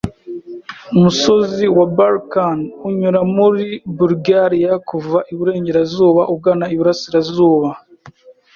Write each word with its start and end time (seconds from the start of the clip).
Umusozi 0.95 1.65
wa 1.77 1.85
Balkan 1.97 2.57
unyura 2.87 3.19
muri 3.35 3.65
Bulugariya 3.97 4.73
kuva 4.89 5.17
iburengerazuba 5.31 6.21
ugana 6.35 6.65
iburasirazuba. 6.73 7.69